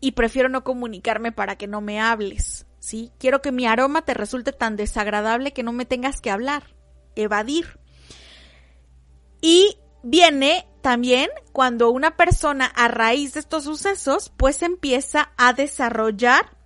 [0.00, 3.10] Y prefiero no comunicarme para que no me hables, ¿sí?
[3.18, 6.74] Quiero que mi aroma te resulte tan desagradable que no me tengas que hablar,
[7.14, 7.78] evadir.
[9.42, 16.56] Y viene también cuando una persona a raíz de estos sucesos pues empieza a desarrollar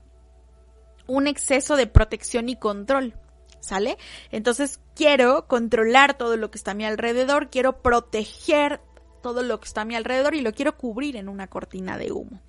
[1.09, 3.15] un exceso de protección y control.
[3.59, 3.99] ¿Sale?
[4.31, 8.81] Entonces quiero controlar todo lo que está a mi alrededor, quiero proteger
[9.23, 12.13] todo lo que está a mi alrededor y lo quiero cubrir en una cortina de
[12.13, 12.41] humo.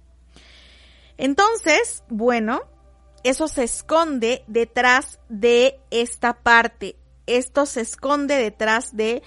[1.18, 2.62] Entonces, bueno,
[3.24, 6.96] eso se esconde detrás de esta parte.
[7.26, 9.24] Esto se esconde detrás de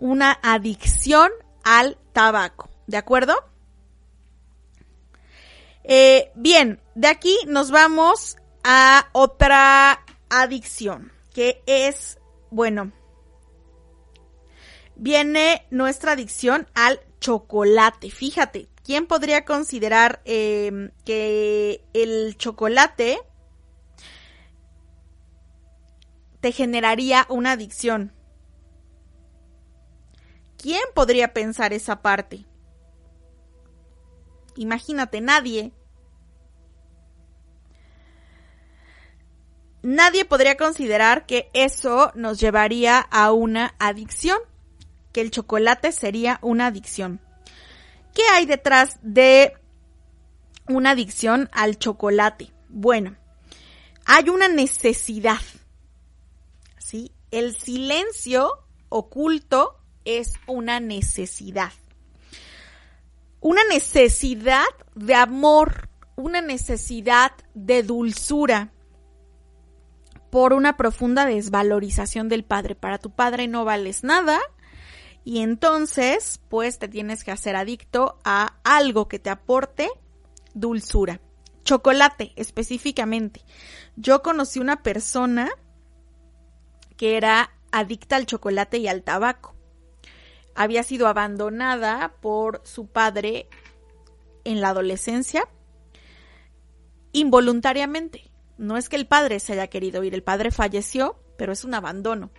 [0.00, 1.30] una adicción
[1.62, 2.68] al tabaco.
[2.86, 3.34] ¿De acuerdo?
[5.84, 12.18] Eh, bien, de aquí nos vamos a otra adicción, que es,
[12.50, 12.92] bueno,
[14.96, 18.10] viene nuestra adicción al chocolate.
[18.10, 23.18] Fíjate, ¿quién podría considerar em, que el chocolate
[26.40, 28.12] te generaría una adicción?
[30.60, 32.44] ¿Quién podría pensar esa parte?
[34.56, 35.72] Imagínate, nadie.
[39.80, 44.38] Nadie podría considerar que eso nos llevaría a una adicción,
[45.12, 47.22] que el chocolate sería una adicción.
[48.12, 49.54] ¿Qué hay detrás de
[50.68, 52.52] una adicción al chocolate?
[52.68, 53.16] Bueno,
[54.04, 55.40] hay una necesidad.
[56.76, 57.12] ¿Sí?
[57.30, 59.79] El silencio oculto
[60.18, 61.72] es una necesidad.
[63.40, 68.72] Una necesidad de amor, una necesidad de dulzura
[70.30, 72.74] por una profunda desvalorización del padre.
[72.74, 74.38] Para tu padre no vales nada
[75.24, 79.88] y entonces pues te tienes que hacer adicto a algo que te aporte
[80.54, 81.20] dulzura.
[81.64, 83.42] Chocolate específicamente.
[83.96, 85.50] Yo conocí una persona
[86.96, 89.59] que era adicta al chocolate y al tabaco
[90.54, 93.48] había sido abandonada por su padre
[94.44, 95.48] en la adolescencia
[97.12, 98.30] involuntariamente.
[98.58, 101.74] No es que el padre se haya querido ir, el padre falleció, pero es un
[101.74, 102.30] abandono.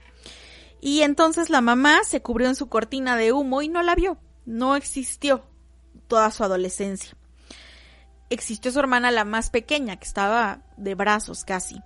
[0.79, 4.17] Y entonces la mamá se cubrió en su cortina de humo y no la vio,
[4.45, 5.43] no existió
[6.07, 7.15] toda su adolescencia.
[8.29, 11.81] Existió su hermana la más pequeña, que estaba de brazos casi.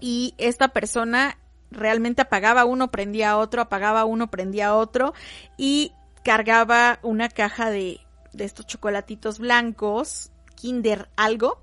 [0.00, 1.38] Y esta persona
[1.74, 5.14] realmente apagaba uno, prendía otro, apagaba uno, prendía otro
[5.56, 5.92] y
[6.24, 8.00] cargaba una caja de,
[8.32, 11.62] de estos chocolatitos blancos, Kinder algo,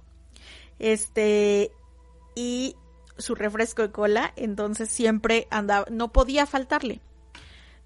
[0.79, 1.71] este,
[2.35, 2.75] y
[3.17, 7.01] su refresco de cola, entonces siempre andaba, no podía faltarle,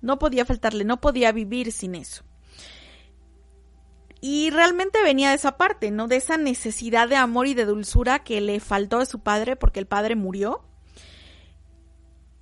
[0.02, 2.24] no podía faltarle, no podía vivir sin eso.
[4.22, 6.08] Y realmente venía de esa parte, ¿no?
[6.08, 9.80] De esa necesidad de amor y de dulzura que le faltó a su padre porque
[9.80, 10.64] el padre murió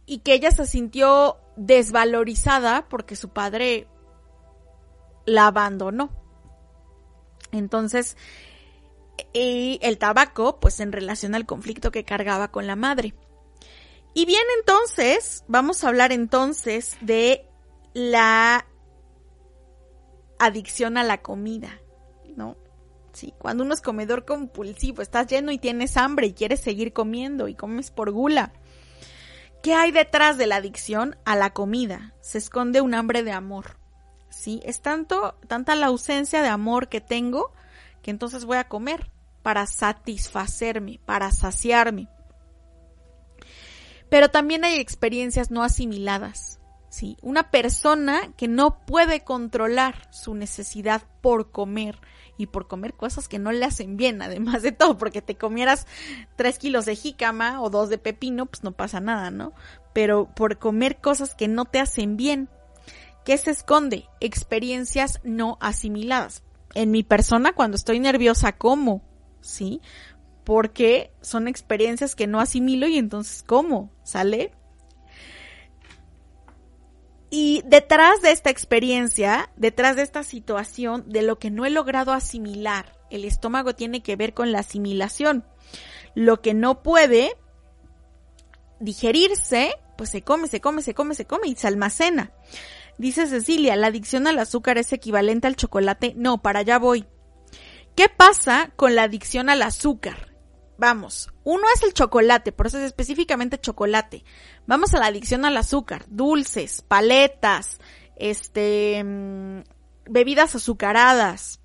[0.05, 3.87] y que ella se sintió desvalorizada porque su padre
[5.25, 6.11] la abandonó.
[7.51, 8.17] Entonces,
[9.31, 13.13] y el tabaco, pues en relación al conflicto que cargaba con la madre.
[14.13, 17.47] Y bien, entonces, vamos a hablar entonces de
[17.93, 18.65] la
[20.39, 21.79] adicción a la comida,
[22.35, 22.57] ¿no?
[23.13, 27.47] Sí, cuando uno es comedor compulsivo, estás lleno y tienes hambre y quieres seguir comiendo
[27.47, 28.53] y comes por gula.
[29.63, 32.13] ¿Qué hay detrás de la adicción a la comida?
[32.19, 33.77] Se esconde un hambre de amor.
[34.29, 34.59] ¿Sí?
[34.65, 37.53] Es tanto, tanta la ausencia de amor que tengo
[38.01, 39.09] que entonces voy a comer
[39.41, 42.09] para satisfacerme, para saciarme.
[44.09, 46.59] Pero también hay experiencias no asimiladas.
[46.89, 47.15] ¿sí?
[47.21, 52.01] Una persona que no puede controlar su necesidad por comer
[52.37, 55.87] y por comer cosas que no le hacen bien, además de todo, porque te comieras
[56.35, 59.53] tres kilos de jícama o dos de pepino, pues no pasa nada, ¿no?
[59.93, 62.49] Pero por comer cosas que no te hacen bien,
[63.25, 64.05] ¿qué se esconde?
[64.19, 66.43] Experiencias no asimiladas.
[66.73, 69.03] En mi persona, cuando estoy nerviosa, como,
[69.41, 69.81] ¿sí?
[70.43, 74.51] Porque son experiencias que no asimilo y entonces como, ¿sale?
[77.35, 82.13] Y detrás de esta experiencia, detrás de esta situación, de lo que no he logrado
[82.13, 85.43] asimilar, el estómago tiene que ver con la asimilación.
[86.13, 87.35] Lo que no puede
[88.79, 92.33] digerirse, pues se come, se come, se come, se come y se almacena.
[92.99, 96.13] Dice Cecilia, la adicción al azúcar es equivalente al chocolate.
[96.15, 97.07] No, para allá voy.
[97.95, 100.32] ¿Qué pasa con la adicción al azúcar?
[100.77, 104.23] Vamos, uno es el chocolate, por eso es específicamente chocolate.
[104.65, 107.79] Vamos a la adicción al azúcar, dulces, paletas,
[108.15, 109.63] este, mm,
[110.09, 111.59] bebidas azucaradas,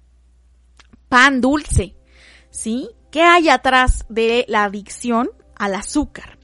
[1.08, 1.96] pan dulce,
[2.50, 2.90] ¿sí?
[3.10, 6.38] ¿Qué hay atrás de la adicción al azúcar?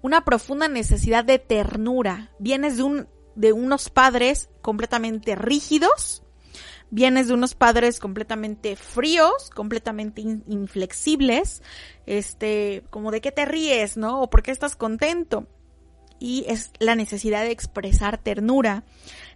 [0.00, 2.30] Una profunda necesidad de ternura.
[2.38, 6.22] Vienes de un, de unos padres completamente rígidos,
[6.90, 11.62] vienes de unos padres completamente fríos, completamente inflexibles,
[12.06, 14.22] este, como de qué te ríes, ¿no?
[14.22, 15.46] O por qué estás contento.
[16.18, 18.84] Y es la necesidad de expresar ternura,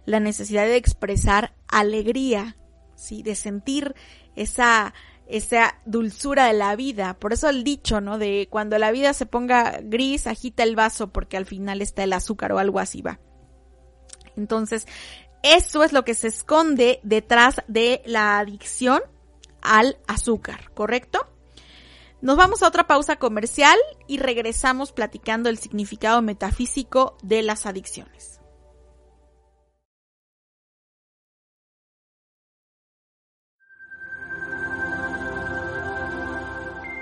[0.05, 2.57] la necesidad de expresar alegría,
[2.95, 3.23] ¿sí?
[3.23, 3.95] De sentir
[4.35, 4.93] esa,
[5.27, 7.13] esa dulzura de la vida.
[7.19, 8.17] Por eso el dicho, ¿no?
[8.17, 12.13] De cuando la vida se ponga gris, agita el vaso porque al final está el
[12.13, 13.19] azúcar o algo así va.
[14.35, 14.87] Entonces,
[15.43, 19.03] eso es lo que se esconde detrás de la adicción
[19.61, 21.29] al azúcar, ¿correcto?
[22.21, 23.77] Nos vamos a otra pausa comercial
[24.07, 28.39] y regresamos platicando el significado metafísico de las adicciones.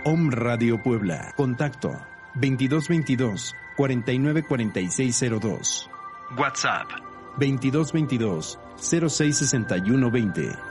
[0.03, 1.35] Om Radio Puebla.
[1.37, 1.89] Contacto
[2.33, 5.87] 2222 494602.
[6.35, 10.70] WhatsApp 2222 066120.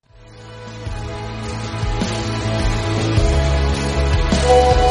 [4.43, 4.90] Thank you.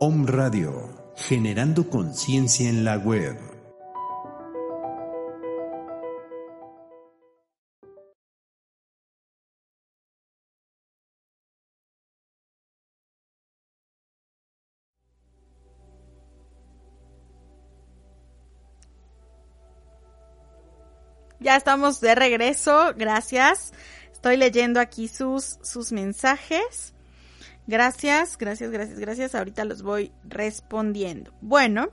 [0.00, 3.38] Om Radio, generando conciencia en la web.
[21.38, 23.72] Ya estamos de regreso, gracias.
[24.12, 26.93] Estoy leyendo aquí sus, sus mensajes.
[27.66, 29.34] Gracias, gracias, gracias, gracias.
[29.34, 31.32] Ahorita los voy respondiendo.
[31.40, 31.88] Bueno,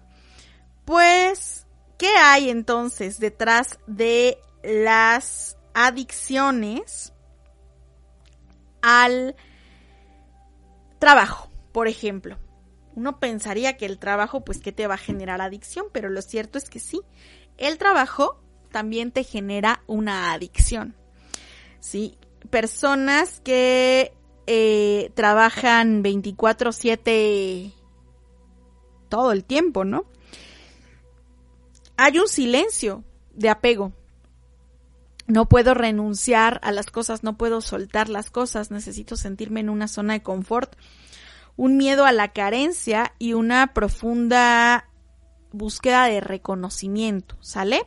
[0.85, 1.65] pues,
[1.97, 7.13] ¿qué hay entonces detrás de las adicciones
[8.81, 9.35] al
[10.99, 12.37] trabajo, por ejemplo?
[12.93, 16.57] Uno pensaría que el trabajo, pues, que te va a generar adicción, pero lo cierto
[16.57, 17.01] es que sí.
[17.57, 20.95] El trabajo también te genera una adicción.
[21.79, 22.17] Sí,
[22.49, 24.13] personas que
[24.53, 27.71] eh, trabajan 24/7
[29.07, 30.03] todo el tiempo, ¿no?
[31.95, 33.93] Hay un silencio de apego.
[35.25, 39.87] No puedo renunciar a las cosas, no puedo soltar las cosas, necesito sentirme en una
[39.87, 40.75] zona de confort.
[41.55, 44.89] Un miedo a la carencia y una profunda
[45.53, 47.85] búsqueda de reconocimiento, ¿sale?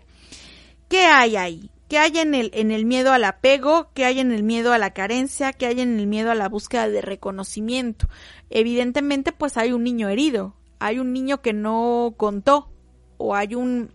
[0.89, 1.71] ¿Qué hay ahí?
[1.89, 3.91] ¿Qué hay en el, en el miedo al apego?
[3.95, 5.53] ¿Qué hay en el miedo a la carencia?
[5.53, 8.09] ¿Qué hay en el miedo a la búsqueda de reconocimiento?
[8.51, 12.71] Evidentemente, pues hay un niño herido, hay un niño que no contó
[13.19, 13.93] o hay un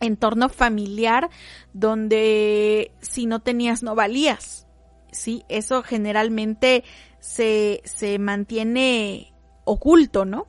[0.00, 1.30] entorno familiar
[1.72, 4.66] donde si no tenías no valías.
[5.10, 6.84] Sí, eso generalmente
[7.20, 9.34] se, se mantiene
[9.64, 10.46] oculto, ¿no?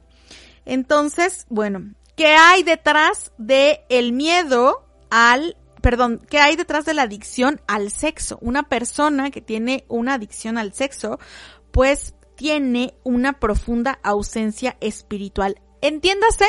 [0.66, 7.04] Entonces, bueno, ¿qué hay detrás de el miedo al perdón, ¿qué hay detrás de la
[7.04, 8.38] adicción al sexo?
[8.42, 11.20] Una persona que tiene una adicción al sexo,
[11.72, 15.62] pues tiene una profunda ausencia espiritual.
[15.82, 16.46] Entiéndase,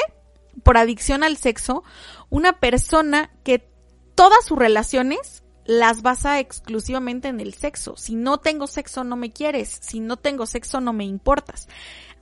[0.62, 1.82] por adicción al sexo,
[2.30, 3.68] una persona que
[4.14, 7.96] todas sus relaciones las basa exclusivamente en el sexo.
[7.96, 9.78] Si no tengo sexo, no me quieres.
[9.82, 11.68] Si no tengo sexo, no me importas.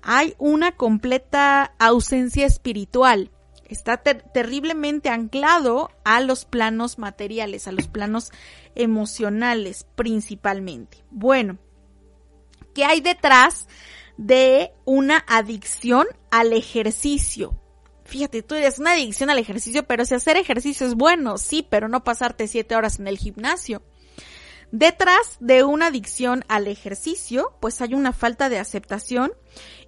[0.03, 3.31] Hay una completa ausencia espiritual
[3.69, 8.31] está terriblemente anclado a los planos materiales, a los planos
[8.75, 11.05] emocionales principalmente.
[11.11, 11.59] Bueno,
[12.75, 13.69] ¿qué hay detrás
[14.17, 17.61] de una adicción al ejercicio?
[18.05, 21.89] Fíjate, tú eres una adicción al ejercicio, pero si hacer ejercicio es bueno, sí, pero
[21.89, 23.83] no pasarte siete horas en el gimnasio.
[24.73, 29.33] Detrás de una adicción al ejercicio, pues hay una falta de aceptación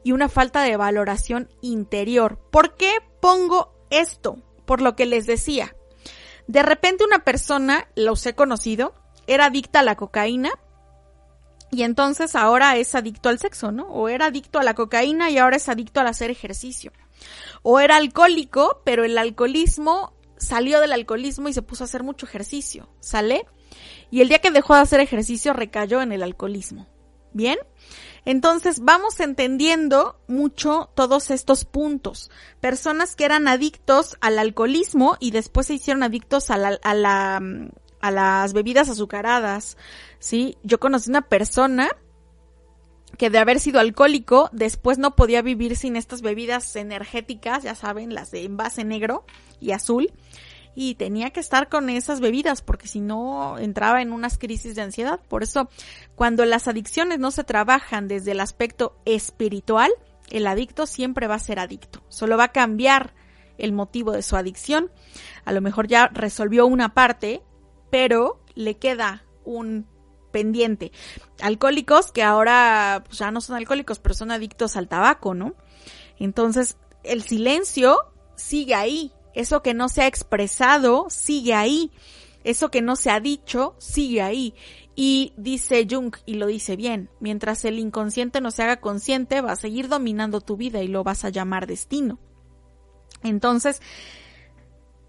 [0.04, 2.38] y una falta de valoración interior.
[2.50, 4.38] ¿Por qué pongo esto?
[4.68, 5.74] por lo que les decía.
[6.46, 8.94] De repente una persona, los he conocido,
[9.26, 10.50] era adicta a la cocaína
[11.70, 13.88] y entonces ahora es adicto al sexo, ¿no?
[13.88, 16.92] O era adicto a la cocaína y ahora es adicto al hacer ejercicio.
[17.62, 22.26] O era alcohólico, pero el alcoholismo salió del alcoholismo y se puso a hacer mucho
[22.26, 23.46] ejercicio, ¿sale?
[24.11, 26.86] Y el día que dejó de hacer ejercicio recayó en el alcoholismo.
[27.32, 27.59] ¿Bien?
[28.24, 32.30] Entonces vamos entendiendo mucho todos estos puntos.
[32.61, 37.42] Personas que eran adictos al alcoholismo y después se hicieron adictos a, la, a, la,
[38.00, 39.76] a las bebidas azucaradas.
[40.18, 40.59] ¿Sí?
[40.62, 41.88] Yo conocí una persona
[43.16, 48.14] que de haber sido alcohólico, después no podía vivir sin estas bebidas energéticas, ya saben,
[48.14, 49.24] las de envase negro
[49.61, 50.12] y azul,
[50.80, 54.82] y tenía que estar con esas bebidas porque si no entraba en unas crisis de
[54.82, 55.18] ansiedad.
[55.26, 55.68] Por eso,
[56.14, 59.90] cuando las adicciones no se trabajan desde el aspecto espiritual,
[60.30, 63.12] el adicto siempre va a ser adicto, solo va a cambiar
[63.58, 64.88] el motivo de su adicción.
[65.44, 67.42] A lo mejor ya resolvió una parte,
[67.90, 69.84] pero le queda un
[70.30, 70.92] pendiente.
[71.40, 75.54] Alcohólicos que ahora pues, ya no son alcohólicos, pero son adictos al tabaco, ¿no?
[76.20, 77.98] Entonces, el silencio
[78.36, 79.12] sigue ahí.
[79.34, 81.90] Eso que no se ha expresado sigue ahí.
[82.44, 84.54] Eso que no se ha dicho sigue ahí.
[84.94, 89.52] Y dice Jung, y lo dice bien, mientras el inconsciente no se haga consciente, va
[89.52, 92.18] a seguir dominando tu vida y lo vas a llamar destino.
[93.22, 93.80] Entonces,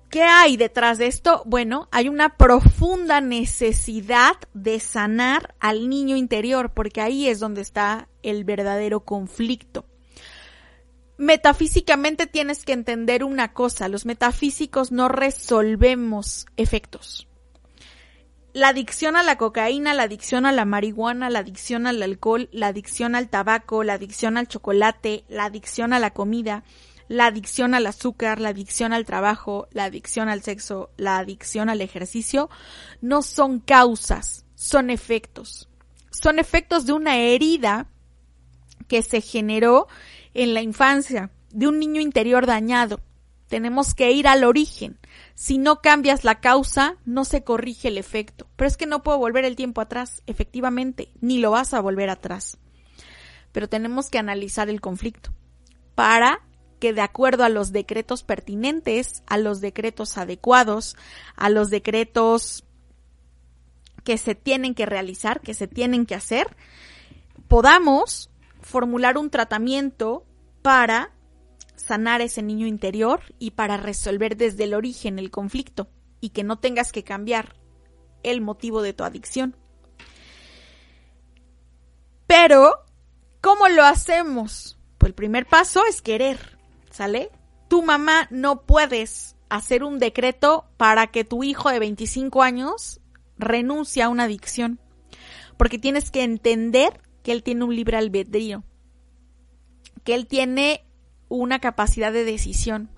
[0.10, 1.44] ¿Qué hay detrás de esto?
[1.46, 8.10] Bueno, hay una profunda necesidad de sanar al niño interior, porque ahí es donde está
[8.24, 9.86] el verdadero conflicto.
[11.20, 17.28] Metafísicamente tienes que entender una cosa, los metafísicos no resolvemos efectos.
[18.54, 22.68] La adicción a la cocaína, la adicción a la marihuana, la adicción al alcohol, la
[22.68, 26.64] adicción al tabaco, la adicción al chocolate, la adicción a la comida,
[27.10, 31.82] la adicción al azúcar, la adicción al trabajo, la adicción al sexo, la adicción al
[31.82, 32.50] ejercicio,
[33.02, 35.68] no son causas, son efectos.
[36.12, 37.88] Son efectos de una herida
[38.88, 39.90] que se generó
[40.34, 43.02] en la infancia, de un niño interior dañado.
[43.48, 45.00] Tenemos que ir al origen.
[45.34, 48.48] Si no cambias la causa, no se corrige el efecto.
[48.56, 52.10] Pero es que no puedo volver el tiempo atrás, efectivamente, ni lo vas a volver
[52.10, 52.60] atrás.
[53.52, 55.34] Pero tenemos que analizar el conflicto
[55.96, 56.42] para
[56.80, 60.96] que de acuerdo a los decretos pertinentes, a los decretos adecuados,
[61.36, 62.64] a los decretos
[64.04, 66.56] que se tienen que realizar, que se tienen que hacer,
[67.48, 68.30] podamos
[68.70, 70.26] formular un tratamiento
[70.62, 71.14] para
[71.76, 75.90] sanar ese niño interior y para resolver desde el origen el conflicto
[76.22, 77.56] y que no tengas que cambiar
[78.24, 79.56] el motivo de tu adicción.
[82.28, 82.86] Pero,
[83.42, 84.78] ¿cómo lo hacemos?
[84.98, 86.60] Pues el primer paso es querer.
[86.92, 87.32] ¿sale?
[87.68, 93.00] Tu mamá no puedes hacer un decreto para que tu hijo de 25 años
[93.38, 94.80] renuncie a una adicción,
[95.58, 98.64] porque tienes que entender que él tiene un libre albedrío,
[100.04, 100.86] que él tiene
[101.28, 102.90] una capacidad de decisión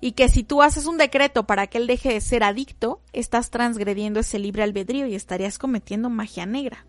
[0.00, 3.50] y que si tú haces un decreto para que él deje de ser adicto, estás
[3.50, 6.86] transgrediendo ese libre albedrío y estarías cometiendo magia negra.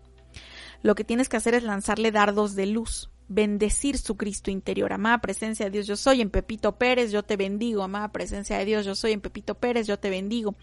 [0.82, 4.92] Lo que tienes que hacer es lanzarle dardos de luz bendecir su Cristo interior.
[4.92, 7.82] Amada presencia de Dios, yo soy en Pepito Pérez, yo te bendigo.
[7.82, 10.54] Amada presencia de Dios, yo soy en Pepito Pérez, yo te bendigo.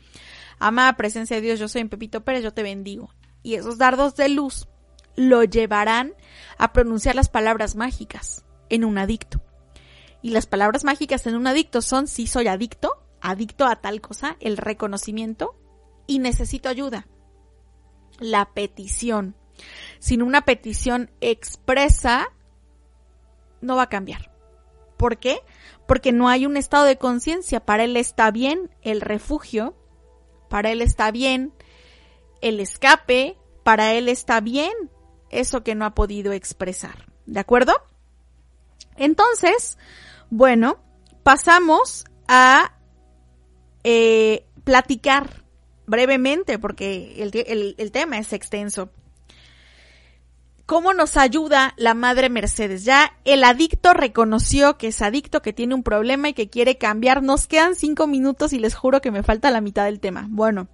[0.60, 3.14] Amada presencia de Dios, yo soy en Pepito Pérez, yo te bendigo.
[3.44, 4.68] Y esos dardos de luz
[5.16, 6.14] lo llevarán
[6.58, 9.42] a pronunciar las palabras mágicas en un adicto.
[10.22, 14.38] Y las palabras mágicas en un adicto son si soy adicto, adicto a tal cosa,
[14.40, 15.56] el reconocimiento
[16.08, 17.08] y necesito ayuda.
[18.20, 19.36] La petición.
[20.00, 22.28] Sin una petición expresa,
[23.62, 24.32] no va a cambiar.
[24.98, 25.42] ¿Por qué?
[25.88, 27.66] Porque no hay un estado de conciencia.
[27.66, 29.76] Para él está bien el refugio,
[30.50, 31.54] para él está bien
[32.42, 34.74] el escape, para él está bien
[35.32, 37.08] eso que no ha podido expresar.
[37.26, 37.74] ¿De acuerdo?
[38.98, 39.78] Entonces,
[40.30, 40.80] bueno,
[41.24, 42.74] pasamos a
[43.84, 45.44] eh, platicar
[45.88, 48.92] brevemente, porque el, el tema es extenso
[50.72, 52.86] cómo nos ayuda la Madre Mercedes.
[52.86, 57.22] Ya el adicto reconoció que es adicto, que tiene un problema y que quiere cambiar.
[57.22, 60.28] Nos quedan cinco minutos y les juro que me falta la mitad del tema.
[60.30, 60.70] Bueno,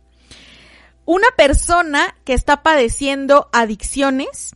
[1.07, 4.53] una persona que está padeciendo adicciones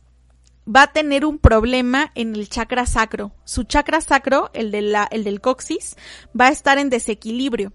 [0.68, 3.32] va a tener un problema en el chakra sacro.
[3.44, 5.96] Su chakra sacro, el, del coxis,
[6.38, 7.72] va a estar en desequilibrio.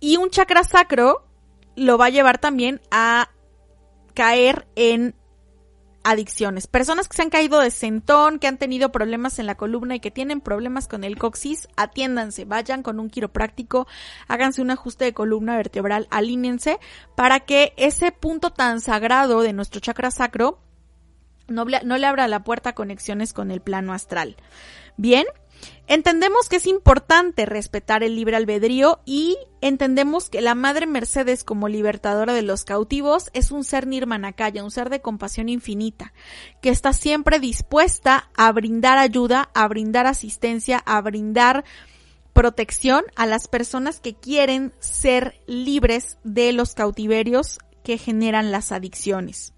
[0.00, 1.28] Y un chakra sacro
[1.76, 3.30] lo va a llevar también a
[4.14, 5.14] caer en
[6.04, 6.66] adicciones.
[6.66, 10.00] Personas que se han caído de sentón, que han tenido problemas en la columna y
[10.00, 13.86] que tienen problemas con el coxis, atiéndanse, vayan con un quiropráctico,
[14.28, 16.78] háganse un ajuste de columna vertebral, alínense
[17.16, 20.58] para que ese punto tan sagrado de nuestro chakra sacro
[21.48, 24.36] no, no le abra la puerta a conexiones con el plano astral.
[24.96, 25.26] Bien,
[25.88, 31.68] Entendemos que es importante respetar el libre albedrío y entendemos que la Madre Mercedes como
[31.68, 36.12] libertadora de los cautivos es un ser nirmanakaya, un ser de compasión infinita,
[36.62, 41.64] que está siempre dispuesta a brindar ayuda, a brindar asistencia, a brindar
[42.32, 49.52] protección a las personas que quieren ser libres de los cautiverios que generan las adicciones.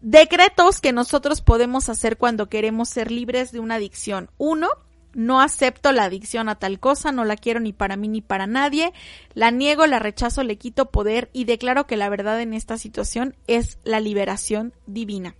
[0.00, 4.30] Decretos que nosotros podemos hacer cuando queremos ser libres de una adicción.
[4.38, 4.68] Uno,
[5.14, 8.46] no acepto la adicción a tal cosa, no la quiero ni para mí ni para
[8.46, 8.92] nadie,
[9.34, 13.36] la niego, la rechazo, le quito poder y declaro que la verdad en esta situación
[13.46, 15.34] es la liberación divina.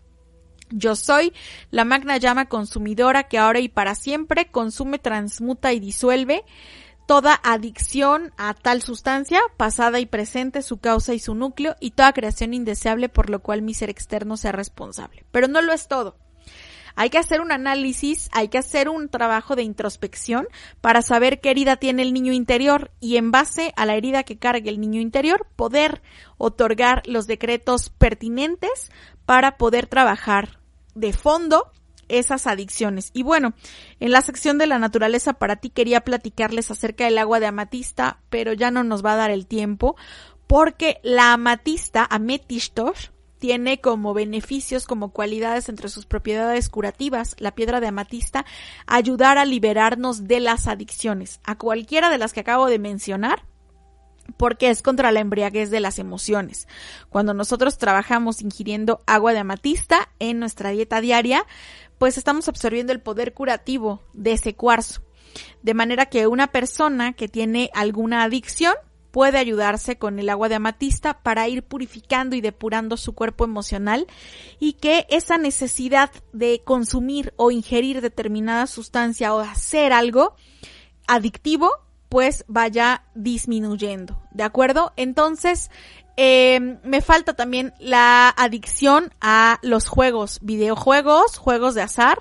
[0.71, 1.33] Yo soy
[1.71, 6.45] la magna llama consumidora que ahora y para siempre consume, transmuta y disuelve
[7.11, 12.13] toda adicción a tal sustancia, pasada y presente, su causa y su núcleo, y toda
[12.13, 15.25] creación indeseable por lo cual mi ser externo sea responsable.
[15.33, 16.17] Pero no lo es todo.
[16.95, 20.47] Hay que hacer un análisis, hay que hacer un trabajo de introspección
[20.81, 24.39] para saber qué herida tiene el niño interior y en base a la herida que
[24.39, 26.03] cargue el niño interior poder
[26.39, 28.91] otorgar los decretos pertinentes
[29.27, 30.59] para poder trabajar
[30.95, 31.73] de fondo
[32.09, 33.11] esas adicciones.
[33.13, 33.55] Y bueno,
[34.01, 38.21] en la sección de la naturaleza para ti quería platicarles acerca del agua de amatista,
[38.29, 39.97] pero ya no nos va a dar el tiempo
[40.47, 47.81] porque la amatista, ametishtos, tiene como beneficios, como cualidades entre sus propiedades curativas, la piedra
[47.81, 48.45] de amatista,
[48.87, 53.45] ayudar a liberarnos de las adicciones, a cualquiera de las que acabo de mencionar,
[54.37, 56.69] porque es contra la embriaguez de las emociones.
[57.09, 61.47] Cuando nosotros trabajamos ingiriendo agua de amatista en nuestra dieta diaria,
[61.99, 65.03] pues estamos absorbiendo el poder curativo de ese cuarzo.
[65.63, 68.75] De manera que una persona que tiene alguna adicción
[69.11, 74.07] puede ayudarse con el agua de amatista para ir purificando y depurando su cuerpo emocional
[74.59, 80.35] y que esa necesidad de consumir o ingerir determinada sustancia o hacer algo
[81.07, 81.71] adictivo
[82.09, 84.93] pues vaya disminuyendo, ¿de acuerdo?
[84.97, 85.71] Entonces,
[86.17, 92.21] eh, me falta también la adicción a los juegos, videojuegos, juegos de azar,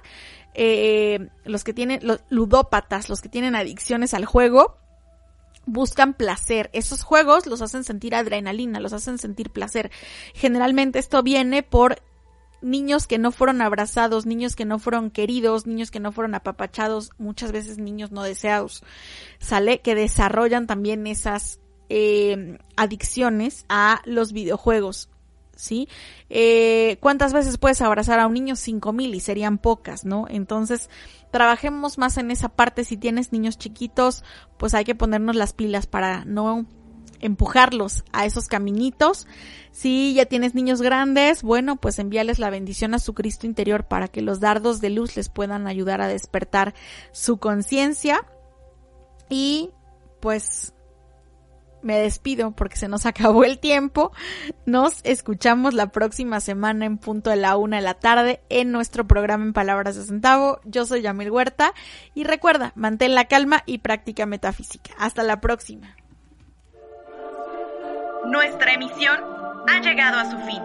[0.54, 4.78] eh, los que tienen, los ludópatas, los que tienen adicciones al juego,
[5.72, 6.70] buscan placer.
[6.74, 9.92] Esos juegos los hacen sentir adrenalina, los hacen sentir placer.
[10.34, 12.02] Generalmente esto viene por
[12.62, 17.12] niños que no fueron abrazados, niños que no fueron queridos, niños que no fueron apapachados,
[17.18, 18.84] muchas veces niños no deseados.
[19.40, 21.60] Sale que desarrollan también esas
[21.90, 25.10] eh, adicciones a los videojuegos.
[25.60, 25.90] ¿sí?
[26.30, 28.56] Eh, ¿Cuántas veces puedes abrazar a un niño?
[28.56, 30.26] Cinco mil y serían pocas, ¿no?
[30.30, 30.90] Entonces,
[31.32, 32.84] trabajemos más en esa parte.
[32.84, 34.24] Si tienes niños chiquitos,
[34.58, 36.66] pues hay que ponernos las pilas para no
[37.22, 39.28] empujarlos a esos caminitos.
[39.72, 44.08] Si ya tienes niños grandes, bueno, pues envíales la bendición a su Cristo interior para
[44.08, 46.74] que los dardos de luz les puedan ayudar a despertar
[47.12, 48.26] su conciencia.
[49.30, 49.72] Y
[50.22, 50.74] pues
[51.82, 54.12] me despido porque se nos acabó el tiempo.
[54.66, 59.08] Nos escuchamos la próxima semana en punto de la una de la tarde en nuestro
[59.08, 60.60] programa en Palabras de Centavo.
[60.66, 61.74] Yo soy Yamil Huerta
[62.14, 64.94] y recuerda, mantén la calma y práctica metafísica.
[64.98, 65.96] Hasta la próxima.
[68.26, 69.18] Nuestra emisión
[69.68, 70.62] ha llegado a su fin.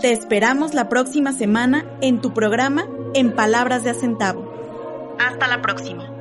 [0.00, 4.52] Te esperamos la próxima semana en tu programa En Palabras de Centavo.
[5.18, 6.13] Hasta la próxima.